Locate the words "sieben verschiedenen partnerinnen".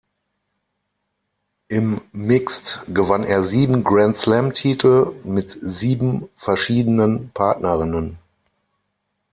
5.61-8.17